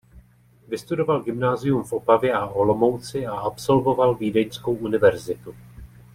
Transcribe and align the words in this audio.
Vystudoval 0.67 1.23
gymnázium 1.23 1.83
v 1.83 1.93
Opavě 1.93 2.33
a 2.33 2.45
Olomouci 2.47 3.25
a 3.27 3.33
absolvoval 3.35 4.15
Vídeňskou 4.15 4.73
univerzitu. 4.75 5.55